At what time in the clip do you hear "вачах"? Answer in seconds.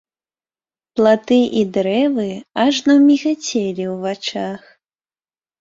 4.07-4.61